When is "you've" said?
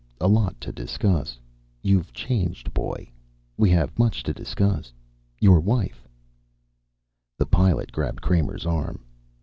1.83-2.11